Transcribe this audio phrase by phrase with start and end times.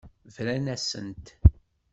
[0.35, 1.25] Bran-asent.